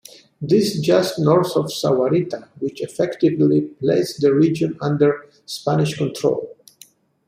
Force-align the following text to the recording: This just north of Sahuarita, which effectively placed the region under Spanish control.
This 0.41 0.79
just 0.79 1.19
north 1.19 1.55
of 1.55 1.65
Sahuarita, 1.65 2.47
which 2.57 2.81
effectively 2.81 3.61
placed 3.61 4.19
the 4.19 4.33
region 4.33 4.75
under 4.81 5.27
Spanish 5.45 5.95
control. 5.95 6.57